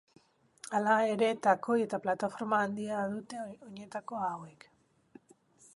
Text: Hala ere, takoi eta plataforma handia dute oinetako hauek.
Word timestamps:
Hala 0.77 0.95
ere, 1.15 1.27
takoi 1.47 1.75
eta 1.83 1.99
plataforma 2.07 2.63
handia 2.67 3.05
dute 3.13 3.45
oinetako 3.45 4.23
hauek. 4.31 4.69